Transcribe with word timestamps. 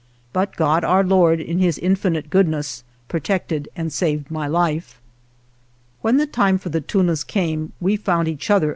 But 0.33 0.55
God, 0.55 0.83
Our 0.83 1.03
Lord, 1.03 1.39
in 1.39 1.59
His 1.59 1.77
infinite 1.77 2.31
goodness, 2.31 2.83
protected 3.07 3.69
and 3.75 3.93
saved 3.93 4.31
my 4.31 4.47
life. 4.47 4.99
When 6.01 6.17
the 6.17 6.25
time 6.25 6.57
for 6.57 6.69
the 6.69 6.81
tunas 6.81 7.23
came 7.23 7.73
we 7.79 7.97
found 7.97 8.27
each 8.27 8.49
other 8.49 8.53
again 8.53 8.53
on 8.53 8.61
the 8.61 8.63
same 8.63 8.69
spot. 8.69 8.69